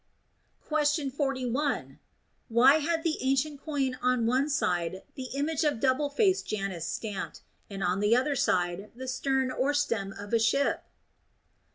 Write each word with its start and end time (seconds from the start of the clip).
Question 0.65 1.11
41. 1.11 1.99
Why 2.49 2.75
had 2.77 3.03
the 3.03 3.19
ancient 3.21 3.61
coin 3.63 3.99
on 4.01 4.25
one 4.25 4.49
side 4.49 5.03
the 5.13 5.27
image 5.35 5.63
of 5.63 5.79
double 5.79 6.09
faced 6.09 6.47
Janus 6.47 6.87
stamped, 6.87 7.41
and 7.69 7.83
on 7.83 7.99
the 7.99 8.15
other 8.15 8.35
side 8.35 8.89
the 8.95 9.07
stern 9.07 9.51
or 9.51 9.75
stem 9.75 10.11
of 10.17 10.33
a 10.33 10.39
ship 10.39 10.85